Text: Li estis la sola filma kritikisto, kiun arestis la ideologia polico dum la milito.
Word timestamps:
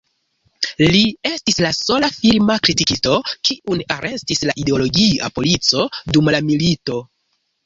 Li 0.93 1.01
estis 1.31 1.59
la 1.65 1.69
sola 1.79 2.09
filma 2.15 2.55
kritikisto, 2.67 3.19
kiun 3.51 3.85
arestis 3.97 4.43
la 4.51 4.57
ideologia 4.63 5.31
polico 5.37 5.87
dum 6.17 6.35
la 6.39 6.43
milito. 6.51 6.99